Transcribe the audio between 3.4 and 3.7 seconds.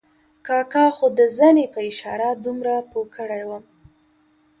وم.